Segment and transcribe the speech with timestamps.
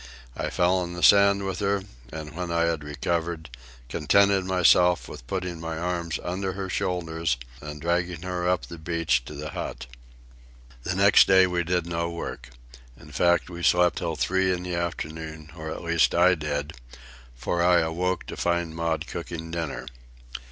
[0.35, 3.51] I fell in the sand with her, and, when I had recovered,
[3.87, 9.23] contented myself with putting my hands under her shoulders and dragging her up the beach
[9.25, 9.85] to the hut.
[10.81, 12.49] The next day we did no work.
[12.99, 16.73] In fact, we slept till three in the afternoon, or at least I did,
[17.35, 19.85] for I awoke to find Maud cooking dinner.